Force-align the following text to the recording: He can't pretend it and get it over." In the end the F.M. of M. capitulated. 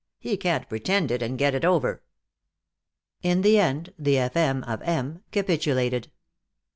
He 0.17 0.35
can't 0.35 0.67
pretend 0.67 1.11
it 1.11 1.21
and 1.21 1.37
get 1.37 1.53
it 1.53 1.63
over." 1.63 2.01
In 3.21 3.41
the 3.43 3.59
end 3.59 3.93
the 3.99 4.17
F.M. 4.17 4.63
of 4.63 4.81
M. 4.81 5.21
capitulated. 5.31 6.09